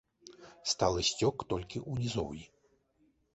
[0.71, 2.43] Сталы сцёк толькі ў нізоўі.